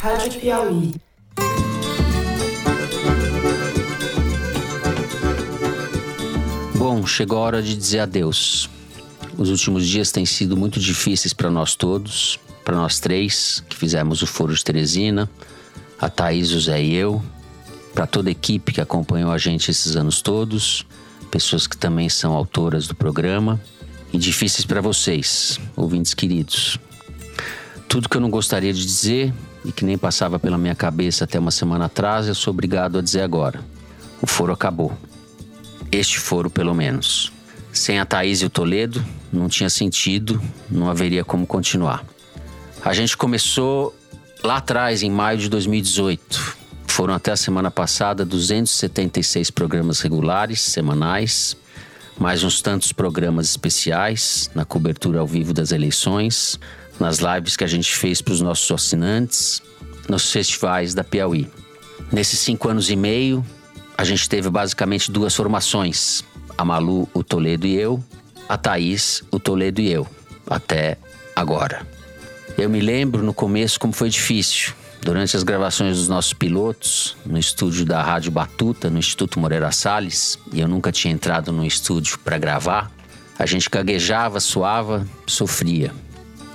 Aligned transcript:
Rádio 0.00 0.40
Piauí. 0.40 0.94
Bom, 6.76 7.06
chegou 7.06 7.38
a 7.38 7.40
hora 7.40 7.62
de 7.62 7.76
dizer 7.76 8.00
adeus. 8.00 8.68
Os 9.36 9.50
últimos 9.50 9.86
dias 9.86 10.12
têm 10.12 10.24
sido 10.24 10.56
muito 10.56 10.78
difíceis 10.78 11.32
para 11.32 11.50
nós 11.50 11.74
todos, 11.74 12.38
para 12.64 12.76
nós 12.76 13.00
três 13.00 13.62
que 13.68 13.76
fizemos 13.76 14.22
o 14.22 14.26
Foro 14.26 14.54
de 14.54 14.62
Teresina, 14.62 15.28
a 15.98 16.08
Thaís, 16.08 16.52
o 16.52 16.60
Zé 16.60 16.82
e 16.82 16.94
eu, 16.94 17.22
para 17.94 18.06
toda 18.06 18.28
a 18.28 18.32
equipe 18.32 18.72
que 18.72 18.80
acompanhou 18.80 19.32
a 19.32 19.38
gente 19.38 19.70
esses 19.70 19.96
anos 19.96 20.20
todos, 20.20 20.86
pessoas 21.30 21.66
que 21.66 21.76
também 21.76 22.08
são 22.08 22.32
autoras 22.32 22.86
do 22.86 22.94
programa, 22.94 23.60
e 24.12 24.18
difíceis 24.18 24.64
para 24.64 24.80
vocês, 24.80 25.58
ouvintes 25.74 26.14
queridos. 26.14 26.78
Tudo 27.88 28.08
que 28.08 28.16
eu 28.16 28.20
não 28.20 28.30
gostaria 28.30 28.72
de 28.72 28.84
dizer 28.84 29.32
e 29.66 29.72
que 29.72 29.84
nem 29.84 29.98
passava 29.98 30.38
pela 30.38 30.56
minha 30.56 30.76
cabeça 30.76 31.24
até 31.24 31.40
uma 31.40 31.50
semana 31.50 31.86
atrás, 31.86 32.28
eu 32.28 32.34
sou 32.36 32.52
obrigado 32.52 32.98
a 32.98 33.02
dizer 33.02 33.22
agora. 33.22 33.60
O 34.22 34.26
foro 34.26 34.52
acabou. 34.52 34.96
Este 35.90 36.20
foro, 36.20 36.48
pelo 36.48 36.72
menos. 36.72 37.32
Sem 37.72 37.98
a 37.98 38.06
Thaís 38.06 38.42
e 38.42 38.46
o 38.46 38.50
Toledo, 38.50 39.04
não 39.32 39.48
tinha 39.48 39.68
sentido, 39.68 40.40
não 40.70 40.88
haveria 40.88 41.24
como 41.24 41.44
continuar. 41.44 42.04
A 42.84 42.94
gente 42.94 43.16
começou 43.16 43.92
lá 44.42 44.58
atrás, 44.58 45.02
em 45.02 45.10
maio 45.10 45.38
de 45.38 45.48
2018. 45.48 46.56
Foram 46.86 47.14
até 47.14 47.32
a 47.32 47.36
semana 47.36 47.70
passada 47.70 48.24
276 48.24 49.50
programas 49.50 50.00
regulares, 50.00 50.60
semanais, 50.60 51.56
mais 52.16 52.44
uns 52.44 52.62
tantos 52.62 52.92
programas 52.92 53.50
especiais 53.50 54.48
na 54.54 54.64
cobertura 54.64 55.18
ao 55.18 55.26
vivo 55.26 55.52
das 55.52 55.72
eleições, 55.72 56.58
nas 56.98 57.18
lives 57.18 57.56
que 57.56 57.64
a 57.64 57.66
gente 57.66 57.94
fez 57.94 58.20
para 58.20 58.32
os 58.32 58.40
nossos 58.40 58.70
assinantes, 58.70 59.62
nos 60.08 60.30
festivais 60.30 60.94
da 60.94 61.04
Piauí. 61.04 61.48
Nesses 62.12 62.38
cinco 62.40 62.68
anos 62.68 62.90
e 62.90 62.96
meio, 62.96 63.44
a 63.96 64.04
gente 64.04 64.28
teve 64.28 64.48
basicamente 64.50 65.10
duas 65.10 65.34
formações: 65.34 66.22
a 66.56 66.64
Malu, 66.64 67.08
o 67.12 67.22
Toledo 67.22 67.66
e 67.66 67.76
eu, 67.76 68.02
a 68.48 68.56
Thaís, 68.56 69.22
o 69.30 69.40
Toledo 69.40 69.80
e 69.80 69.90
eu, 69.90 70.06
até 70.48 70.98
agora. 71.34 71.86
Eu 72.56 72.70
me 72.70 72.80
lembro 72.80 73.22
no 73.22 73.34
começo 73.34 73.78
como 73.78 73.92
foi 73.92 74.08
difícil. 74.08 74.72
Durante 75.02 75.36
as 75.36 75.44
gravações 75.44 75.98
dos 75.98 76.08
nossos 76.08 76.32
pilotos, 76.32 77.16
no 77.24 77.38
estúdio 77.38 77.84
da 77.84 78.02
Rádio 78.02 78.32
Batuta, 78.32 78.90
no 78.90 78.98
Instituto 78.98 79.38
Moreira 79.38 79.70
Salles, 79.70 80.36
e 80.52 80.60
eu 80.60 80.66
nunca 80.66 80.90
tinha 80.90 81.12
entrado 81.12 81.52
no 81.52 81.64
estúdio 81.64 82.18
para 82.18 82.38
gravar, 82.38 82.90
a 83.38 83.46
gente 83.46 83.68
gaguejava, 83.70 84.40
suava, 84.40 85.06
sofria. 85.26 85.92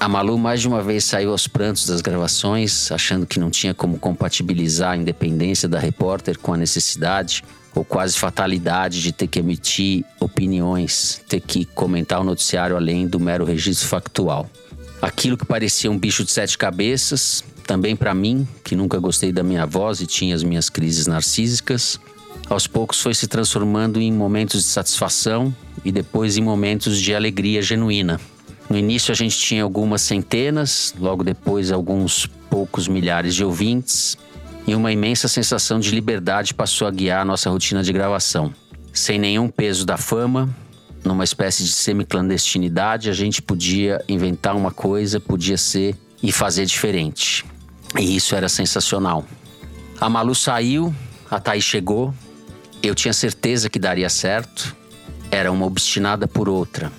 A 0.01 0.09
Malu 0.09 0.35
mais 0.35 0.59
de 0.59 0.67
uma 0.67 0.81
vez 0.81 1.03
saiu 1.03 1.29
aos 1.29 1.47
prantos 1.47 1.85
das 1.85 2.01
gravações, 2.01 2.91
achando 2.91 3.27
que 3.27 3.39
não 3.39 3.51
tinha 3.51 3.71
como 3.71 3.99
compatibilizar 3.99 4.93
a 4.93 4.97
independência 4.97 5.69
da 5.69 5.77
repórter 5.77 6.39
com 6.39 6.51
a 6.51 6.57
necessidade 6.57 7.43
ou 7.75 7.85
quase 7.85 8.17
fatalidade 8.17 8.99
de 8.99 9.11
ter 9.11 9.27
que 9.27 9.37
emitir 9.37 10.03
opiniões, 10.19 11.21
ter 11.29 11.39
que 11.39 11.65
comentar 11.65 12.19
o 12.19 12.23
noticiário 12.23 12.75
além 12.75 13.05
do 13.05 13.19
mero 13.19 13.45
registro 13.45 13.87
factual. 13.87 14.49
Aquilo 14.99 15.37
que 15.37 15.45
parecia 15.45 15.91
um 15.91 15.99
bicho 15.99 16.23
de 16.23 16.31
sete 16.31 16.57
cabeças 16.57 17.43
também 17.67 17.95
para 17.95 18.15
mim, 18.15 18.47
que 18.63 18.75
nunca 18.75 18.97
gostei 18.97 19.31
da 19.31 19.43
minha 19.43 19.67
voz 19.67 20.01
e 20.01 20.07
tinha 20.07 20.33
as 20.33 20.41
minhas 20.41 20.67
crises 20.67 21.05
narcísicas, 21.05 21.99
aos 22.49 22.65
poucos 22.65 22.99
foi 22.99 23.13
se 23.13 23.27
transformando 23.27 24.01
em 24.01 24.11
momentos 24.11 24.63
de 24.63 24.67
satisfação 24.67 25.55
e 25.85 25.91
depois 25.91 26.37
em 26.37 26.41
momentos 26.41 26.99
de 26.99 27.13
alegria 27.13 27.61
genuína. 27.61 28.19
No 28.71 28.77
início 28.77 29.11
a 29.11 29.15
gente 29.15 29.37
tinha 29.37 29.63
algumas 29.63 30.01
centenas, 30.01 30.95
logo 30.97 31.25
depois 31.25 31.73
alguns 31.73 32.25
poucos 32.49 32.87
milhares 32.87 33.35
de 33.35 33.43
ouvintes, 33.43 34.17
e 34.65 34.73
uma 34.73 34.93
imensa 34.93 35.27
sensação 35.27 35.77
de 35.77 35.91
liberdade 35.91 36.53
passou 36.53 36.87
a 36.87 36.91
guiar 36.91 37.19
a 37.19 37.25
nossa 37.25 37.49
rotina 37.49 37.83
de 37.83 37.91
gravação. 37.91 38.53
Sem 38.93 39.19
nenhum 39.19 39.49
peso 39.49 39.85
da 39.85 39.97
fama, 39.97 40.49
numa 41.03 41.25
espécie 41.25 41.65
de 41.65 41.71
semi-clandestinidade, 41.73 43.09
a 43.09 43.13
gente 43.13 43.41
podia 43.41 44.01
inventar 44.07 44.55
uma 44.55 44.71
coisa, 44.71 45.19
podia 45.19 45.57
ser 45.57 45.93
e 46.23 46.31
fazer 46.31 46.65
diferente. 46.65 47.43
E 47.99 48.15
isso 48.15 48.37
era 48.37 48.47
sensacional. 48.47 49.25
A 49.99 50.07
Malu 50.07 50.33
saiu, 50.33 50.95
a 51.29 51.41
Thaís 51.41 51.65
chegou. 51.65 52.13
Eu 52.81 52.95
tinha 52.95 53.11
certeza 53.11 53.69
que 53.69 53.77
daria 53.77 54.07
certo. 54.07 54.73
Era 55.29 55.51
uma 55.51 55.65
obstinada 55.65 56.25
por 56.25 56.47
outra. 56.47 56.89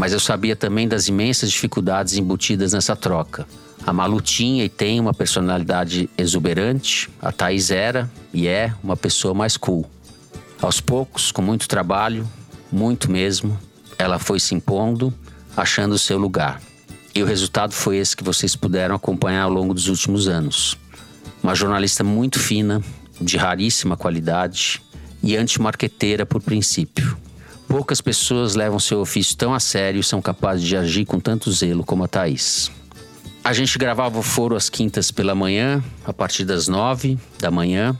Mas 0.00 0.14
eu 0.14 0.18
sabia 0.18 0.56
também 0.56 0.88
das 0.88 1.08
imensas 1.08 1.50
dificuldades 1.50 2.16
embutidas 2.16 2.72
nessa 2.72 2.96
troca. 2.96 3.46
A 3.86 3.92
Malu 3.92 4.18
tinha 4.22 4.64
e 4.64 4.68
tem 4.70 4.98
uma 4.98 5.12
personalidade 5.12 6.08
exuberante. 6.16 7.10
A 7.20 7.30
Thaís 7.30 7.70
era 7.70 8.10
e 8.32 8.48
é 8.48 8.72
uma 8.82 8.96
pessoa 8.96 9.34
mais 9.34 9.58
cool. 9.58 9.84
Aos 10.58 10.80
poucos, 10.80 11.30
com 11.30 11.42
muito 11.42 11.68
trabalho, 11.68 12.26
muito 12.72 13.10
mesmo, 13.10 13.60
ela 13.98 14.18
foi 14.18 14.40
se 14.40 14.54
impondo, 14.54 15.12
achando 15.54 15.92
o 15.92 15.98
seu 15.98 16.16
lugar. 16.16 16.62
E 17.14 17.22
o 17.22 17.26
resultado 17.26 17.74
foi 17.74 17.98
esse 17.98 18.16
que 18.16 18.24
vocês 18.24 18.56
puderam 18.56 18.94
acompanhar 18.94 19.42
ao 19.42 19.52
longo 19.52 19.74
dos 19.74 19.88
últimos 19.88 20.28
anos. 20.28 20.78
Uma 21.42 21.54
jornalista 21.54 22.02
muito 22.02 22.38
fina, 22.38 22.82
de 23.20 23.36
raríssima 23.36 23.98
qualidade 23.98 24.80
e 25.22 25.36
antimarqueteira 25.36 26.24
por 26.24 26.40
princípio. 26.40 27.18
Poucas 27.70 28.00
pessoas 28.00 28.56
levam 28.56 28.80
seu 28.80 28.98
ofício 28.98 29.36
tão 29.36 29.54
a 29.54 29.60
sério 29.60 30.00
e 30.00 30.02
são 30.02 30.20
capazes 30.20 30.66
de 30.66 30.76
agir 30.76 31.04
com 31.04 31.20
tanto 31.20 31.52
zelo 31.52 31.84
como 31.84 32.02
a 32.02 32.08
Thaís. 32.08 32.68
A 33.44 33.52
gente 33.52 33.78
gravava 33.78 34.18
o 34.18 34.22
foro 34.24 34.56
às 34.56 34.68
quintas 34.68 35.12
pela 35.12 35.36
manhã, 35.36 35.80
a 36.04 36.12
partir 36.12 36.44
das 36.44 36.66
nove 36.66 37.16
da 37.38 37.48
manhã. 37.48 37.96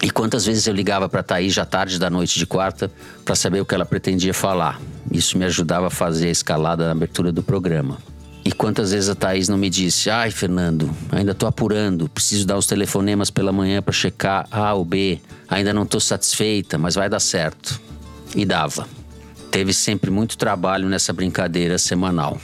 E 0.00 0.08
quantas 0.08 0.46
vezes 0.46 0.68
eu 0.68 0.72
ligava 0.72 1.08
para 1.08 1.20
Thaís 1.20 1.52
já 1.52 1.64
tarde 1.64 1.98
da 1.98 2.08
noite 2.08 2.38
de 2.38 2.46
quarta 2.46 2.92
para 3.24 3.34
saber 3.34 3.60
o 3.60 3.66
que 3.66 3.74
ela 3.74 3.84
pretendia 3.84 4.32
falar. 4.32 4.80
Isso 5.10 5.36
me 5.36 5.44
ajudava 5.46 5.88
a 5.88 5.90
fazer 5.90 6.28
a 6.28 6.30
escalada 6.30 6.86
na 6.86 6.92
abertura 6.92 7.32
do 7.32 7.42
programa. 7.42 7.98
E 8.44 8.52
quantas 8.52 8.92
vezes 8.92 9.10
a 9.10 9.16
Thaís 9.16 9.48
não 9.48 9.58
me 9.58 9.68
disse: 9.68 10.10
Ai, 10.10 10.30
Fernando, 10.30 10.88
ainda 11.10 11.34
tô 11.34 11.48
apurando, 11.48 12.08
preciso 12.08 12.46
dar 12.46 12.56
os 12.56 12.68
telefonemas 12.68 13.30
pela 13.30 13.50
manhã 13.50 13.82
para 13.82 13.92
checar 13.92 14.46
A 14.48 14.72
ou 14.74 14.84
B, 14.84 15.18
ainda 15.48 15.74
não 15.74 15.84
tô 15.84 15.98
satisfeita, 15.98 16.78
mas 16.78 16.94
vai 16.94 17.08
dar 17.08 17.20
certo. 17.20 17.91
E 18.34 18.44
dava. 18.44 18.88
Teve 19.50 19.72
sempre 19.72 20.10
muito 20.10 20.38
trabalho 20.38 20.88
nessa 20.88 21.12
brincadeira 21.12 21.78
semanal. 21.78 22.40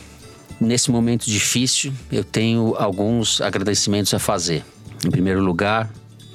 Nesse 0.61 0.91
momento 0.91 1.25
difícil, 1.27 1.93
eu 2.11 2.25
tenho 2.25 2.75
alguns 2.77 3.41
agradecimentos 3.41 4.13
a 4.13 4.19
fazer. 4.19 4.65
Em 5.05 5.11
primeiro 5.11 5.41
lugar, 5.41 5.91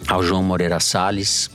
ao 0.08 0.24
João 0.24 0.42
Moreira 0.42 0.80
Salles, 0.80 1.50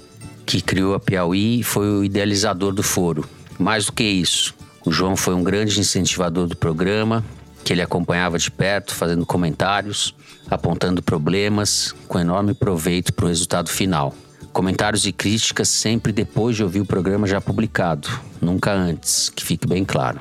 que 0.44 0.60
criou 0.60 0.94
a 0.94 1.00
Piauí 1.00 1.60
e 1.60 1.62
foi 1.62 1.88
o 1.88 2.04
idealizador 2.04 2.72
do 2.72 2.82
foro. 2.82 3.28
Mais 3.58 3.86
do 3.86 3.92
que 3.92 4.04
isso, 4.04 4.54
o 4.84 4.92
João 4.92 5.16
foi 5.16 5.34
um 5.34 5.42
grande 5.42 5.80
incentivador 5.80 6.46
do 6.46 6.56
programa, 6.56 7.24
que 7.64 7.72
ele 7.72 7.82
acompanhava 7.82 8.38
de 8.38 8.50
perto, 8.50 8.94
fazendo 8.94 9.26
comentários, 9.26 10.14
apontando 10.50 11.02
problemas, 11.02 11.94
com 12.06 12.18
enorme 12.18 12.54
proveito 12.54 13.12
para 13.12 13.24
o 13.24 13.28
resultado 13.28 13.68
final. 13.68 14.14
Comentários 14.58 15.06
e 15.06 15.12
críticas 15.12 15.68
sempre 15.68 16.10
depois 16.10 16.56
de 16.56 16.64
ouvir 16.64 16.80
o 16.80 16.84
programa 16.84 17.28
já 17.28 17.40
publicado, 17.40 18.08
nunca 18.40 18.72
antes, 18.72 19.28
que 19.28 19.44
fique 19.44 19.68
bem 19.68 19.84
claro. 19.84 20.20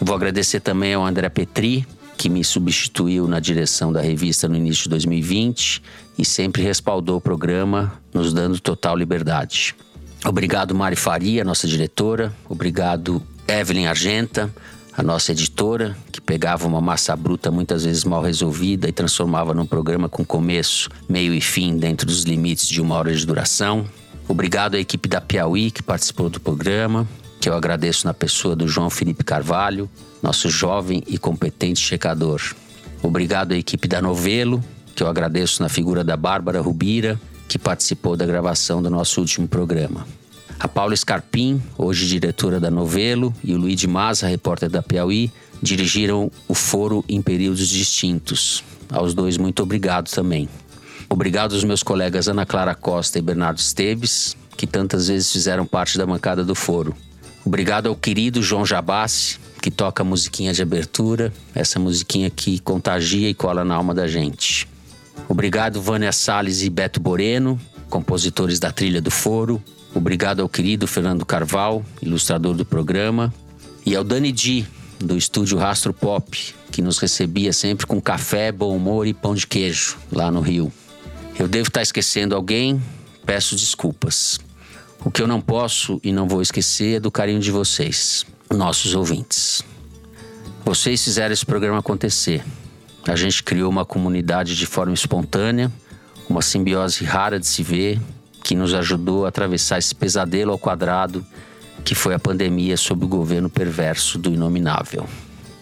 Vou 0.00 0.16
agradecer 0.16 0.58
também 0.58 0.94
ao 0.94 1.06
André 1.06 1.28
Petri, 1.28 1.86
que 2.16 2.28
me 2.28 2.42
substituiu 2.42 3.28
na 3.28 3.38
direção 3.38 3.92
da 3.92 4.00
revista 4.00 4.48
no 4.48 4.56
início 4.56 4.82
de 4.82 4.88
2020 4.88 5.80
e 6.18 6.24
sempre 6.24 6.60
respaldou 6.60 7.18
o 7.18 7.20
programa, 7.20 7.92
nos 8.12 8.32
dando 8.32 8.58
total 8.58 8.96
liberdade. 8.96 9.76
Obrigado, 10.24 10.74
Mari 10.74 10.96
Faria, 10.96 11.44
nossa 11.44 11.68
diretora. 11.68 12.34
Obrigado, 12.48 13.22
Evelyn 13.46 13.86
Argenta, 13.86 14.52
a 14.98 15.02
nossa 15.04 15.30
editora, 15.30 15.96
que 16.10 16.20
pegava 16.20 16.66
uma 16.66 16.80
massa 16.80 17.14
bruta 17.14 17.52
muitas 17.52 17.84
vezes 17.84 18.02
mal 18.02 18.20
resolvida 18.20 18.88
e 18.88 18.92
transformava 18.92 19.54
num 19.54 19.64
programa 19.64 20.08
com 20.08 20.24
começo, 20.24 20.90
meio 21.08 21.32
e 21.32 21.40
fim 21.40 21.76
dentro 21.76 22.04
dos 22.04 22.24
limites 22.24 22.66
de 22.66 22.80
uma 22.80 22.96
hora 22.96 23.14
de 23.14 23.24
duração. 23.24 23.86
Obrigado 24.26 24.74
à 24.74 24.78
equipe 24.80 25.08
da 25.08 25.20
Piauí 25.20 25.70
que 25.70 25.84
participou 25.84 26.28
do 26.28 26.40
programa, 26.40 27.06
que 27.40 27.48
eu 27.48 27.54
agradeço 27.54 28.08
na 28.08 28.12
pessoa 28.12 28.56
do 28.56 28.66
João 28.66 28.90
Felipe 28.90 29.22
Carvalho, 29.22 29.88
nosso 30.20 30.50
jovem 30.50 31.04
e 31.06 31.16
competente 31.16 31.78
checador. 31.78 32.40
Obrigado 33.00 33.52
à 33.52 33.56
equipe 33.56 33.86
da 33.86 34.02
Novelo, 34.02 34.64
que 34.96 35.04
eu 35.04 35.06
agradeço 35.06 35.62
na 35.62 35.68
figura 35.68 36.02
da 36.02 36.16
Bárbara 36.16 36.60
Rubira, 36.60 37.20
que 37.46 37.56
participou 37.56 38.16
da 38.16 38.26
gravação 38.26 38.82
do 38.82 38.90
nosso 38.90 39.20
último 39.20 39.46
programa. 39.46 40.04
A 40.60 40.66
Paula 40.66 40.96
Scarpim, 40.96 41.62
hoje 41.76 42.06
diretora 42.06 42.58
da 42.58 42.68
Novelo, 42.68 43.32
e 43.44 43.54
o 43.54 43.58
Luiz 43.58 43.78
de 43.78 43.86
Maza, 43.86 44.26
repórter 44.26 44.68
da 44.68 44.82
Piauí, 44.82 45.30
dirigiram 45.62 46.32
o 46.48 46.54
foro 46.54 47.04
em 47.08 47.22
períodos 47.22 47.68
distintos. 47.68 48.64
Aos 48.90 49.14
dois, 49.14 49.36
muito 49.36 49.62
obrigado 49.62 50.10
também. 50.10 50.48
Obrigado 51.08 51.54
aos 51.54 51.62
meus 51.62 51.82
colegas 51.82 52.26
Ana 52.26 52.44
Clara 52.44 52.74
Costa 52.74 53.20
e 53.20 53.22
Bernardo 53.22 53.58
Esteves, 53.58 54.36
que 54.56 54.66
tantas 54.66 55.06
vezes 55.06 55.32
fizeram 55.32 55.64
parte 55.64 55.96
da 55.96 56.04
bancada 56.04 56.44
do 56.44 56.56
foro. 56.56 56.92
Obrigado 57.44 57.88
ao 57.88 57.94
querido 57.94 58.42
João 58.42 58.66
Jabassi, 58.66 59.38
que 59.62 59.70
toca 59.70 60.02
a 60.02 60.04
musiquinha 60.04 60.52
de 60.52 60.60
abertura, 60.60 61.32
essa 61.54 61.78
musiquinha 61.78 62.28
que 62.30 62.58
contagia 62.58 63.30
e 63.30 63.34
cola 63.34 63.64
na 63.64 63.76
alma 63.76 63.94
da 63.94 64.08
gente. 64.08 64.68
Obrigado, 65.28 65.80
Vânia 65.80 66.10
Salles 66.12 66.62
e 66.62 66.68
Beto 66.68 66.98
Boreno, 66.98 67.60
compositores 67.88 68.58
da 68.58 68.72
Trilha 68.72 69.00
do 69.00 69.10
Foro. 69.10 69.62
Obrigado 69.98 70.40
ao 70.40 70.48
querido 70.48 70.86
Fernando 70.86 71.26
Carval, 71.26 71.84
ilustrador 72.00 72.54
do 72.54 72.64
programa. 72.64 73.34
E 73.84 73.96
ao 73.96 74.04
Dani 74.04 74.30
Di, 74.30 74.64
do 75.00 75.18
estúdio 75.18 75.58
Rastro 75.58 75.92
Pop, 75.92 76.54
que 76.70 76.80
nos 76.80 77.00
recebia 77.00 77.52
sempre 77.52 77.84
com 77.84 78.00
café, 78.00 78.52
bom 78.52 78.76
humor 78.76 79.08
e 79.08 79.12
pão 79.12 79.34
de 79.34 79.44
queijo 79.44 79.98
lá 80.12 80.30
no 80.30 80.40
Rio. 80.40 80.72
Eu 81.36 81.48
devo 81.48 81.66
estar 81.66 81.82
esquecendo 81.82 82.36
alguém, 82.36 82.80
peço 83.26 83.56
desculpas. 83.56 84.38
O 85.04 85.10
que 85.10 85.20
eu 85.20 85.26
não 85.26 85.40
posso 85.40 86.00
e 86.04 86.12
não 86.12 86.28
vou 86.28 86.40
esquecer 86.40 86.98
é 86.98 87.00
do 87.00 87.10
carinho 87.10 87.40
de 87.40 87.50
vocês, 87.50 88.24
nossos 88.54 88.94
ouvintes. 88.94 89.64
Vocês 90.64 91.02
fizeram 91.02 91.32
esse 91.32 91.44
programa 91.44 91.80
acontecer. 91.80 92.44
A 93.04 93.16
gente 93.16 93.42
criou 93.42 93.68
uma 93.68 93.84
comunidade 93.84 94.54
de 94.54 94.64
forma 94.64 94.94
espontânea, 94.94 95.72
uma 96.30 96.40
simbiose 96.40 97.04
rara 97.04 97.40
de 97.40 97.48
se 97.48 97.64
ver, 97.64 98.00
que 98.48 98.54
nos 98.54 98.72
ajudou 98.72 99.26
a 99.26 99.28
atravessar 99.28 99.78
esse 99.78 99.94
pesadelo 99.94 100.52
ao 100.52 100.58
quadrado 100.58 101.22
que 101.84 101.94
foi 101.94 102.14
a 102.14 102.18
pandemia 102.18 102.78
sob 102.78 103.04
o 103.04 103.08
governo 103.08 103.50
perverso 103.50 104.18
do 104.18 104.32
inominável. 104.32 105.06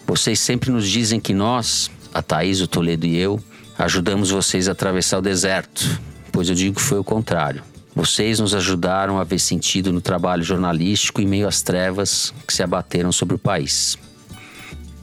Vocês 0.07 0.39
sempre 0.39 0.71
nos 0.71 0.87
dizem 0.87 1.19
que 1.19 1.33
nós, 1.33 1.91
a 2.13 2.21
Thaís, 2.21 2.61
o 2.61 2.67
Toledo 2.67 3.05
e 3.05 3.17
eu, 3.17 3.43
ajudamos 3.77 4.31
vocês 4.31 4.69
a 4.69 4.71
atravessar 4.71 5.17
o 5.17 5.21
deserto, 5.21 5.99
pois 6.31 6.47
eu 6.47 6.55
digo 6.55 6.77
que 6.77 6.81
foi 6.81 6.97
o 6.97 7.03
contrário. 7.03 7.61
Vocês 7.93 8.39
nos 8.39 8.55
ajudaram 8.55 9.19
a 9.19 9.25
ver 9.25 9.39
sentido 9.39 9.91
no 9.91 9.99
trabalho 9.99 10.43
jornalístico 10.43 11.19
em 11.19 11.27
meio 11.27 11.45
às 11.45 11.61
trevas 11.61 12.33
que 12.47 12.53
se 12.53 12.63
abateram 12.63 13.11
sobre 13.11 13.35
o 13.35 13.39
país. 13.39 13.97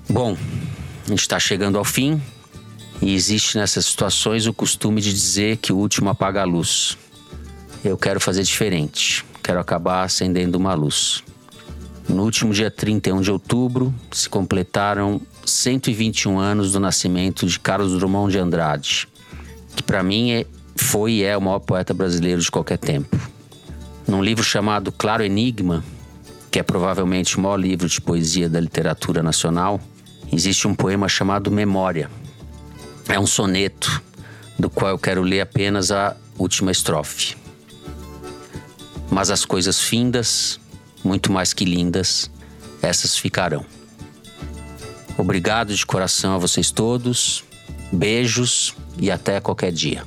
Bom, 0.08 0.38
a 1.04 1.10
gente 1.10 1.20
está 1.20 1.38
chegando 1.38 1.76
ao 1.76 1.84
fim 1.84 2.19
e 3.02 3.14
existe 3.14 3.58
nessas 3.58 3.84
situações 3.84 4.46
o 4.46 4.54
costume 4.54 5.02
de 5.02 5.12
dizer 5.12 5.58
que 5.58 5.70
o 5.70 5.76
último 5.76 6.08
apaga 6.08 6.40
a 6.40 6.44
luz. 6.44 6.96
Eu 7.84 7.98
quero 7.98 8.19
fazer 8.19 8.42
diferente, 8.42 9.22
quero 9.42 9.60
acabar 9.60 10.04
acendendo 10.04 10.56
uma 10.56 10.72
luz. 10.72 11.22
No 12.08 12.22
último 12.22 12.54
dia 12.54 12.70
31 12.70 13.20
de 13.20 13.31
outubro 13.31 13.94
se 14.10 14.26
completaram 14.26 15.20
121 15.44 16.38
anos 16.38 16.72
do 16.72 16.81
nascimento 16.81 17.44
de 17.46 17.60
Carlos 17.60 17.98
Drummond 17.98 18.32
de 18.32 18.38
Andrade, 18.38 19.06
que 19.76 19.82
para 19.82 20.02
mim 20.02 20.32
é, 20.32 20.46
foi 20.75 21.12
e 21.12 21.25
é 21.25 21.36
o 21.36 21.42
maior 21.42 21.58
poeta 21.58 21.92
brasileiro 21.92 22.40
de 22.40 22.50
qualquer 22.50 22.78
tempo. 22.78 23.19
Num 24.08 24.22
livro 24.22 24.42
chamado 24.42 24.90
Claro 24.90 25.22
Enigma, 25.22 25.84
que 26.50 26.58
é 26.58 26.62
provavelmente 26.62 27.36
o 27.36 27.40
maior 27.42 27.56
livro 27.56 27.86
de 27.86 28.00
poesia 28.00 28.48
da 28.48 28.60
literatura 28.60 29.22
nacional, 29.22 29.78
existe 30.32 30.66
um 30.66 30.75
poema 30.75 31.06
chamado 31.06 31.50
Memória. 31.50 32.10
É 33.10 33.20
um 33.20 33.26
soneto 33.26 34.02
do 34.58 34.70
qual 34.70 34.92
eu 34.92 34.98
quero 34.98 35.20
ler 35.20 35.42
apenas 35.42 35.90
a 35.90 36.16
última 36.38 36.72
estrofe. 36.72 37.44
Mas 39.11 39.31
as 39.31 39.45
coisas 39.45 39.81
findas, 39.81 40.59
muito 41.03 41.31
mais 41.31 41.53
que 41.53 41.65
lindas, 41.65 42.31
essas 42.83 43.17
ficarão. 43.17 43.65
Obrigado 45.17 45.75
de 45.75 45.87
coração 45.87 46.35
a 46.35 46.39
vocês 46.39 46.71
todos, 46.71 47.45
beijos 47.93 48.75
e 48.99 49.11
até 49.11 49.41
qualquer 49.41 49.73
dia. 49.73 50.05